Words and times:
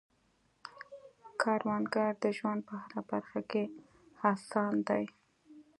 کروندګر 1.41 2.11
د 2.23 2.25
ژوند 2.37 2.61
په 2.67 2.73
هره 2.83 3.01
برخه 3.11 3.39
کې 3.51 3.63
هڅاند 4.21 4.79
دی 4.89 5.05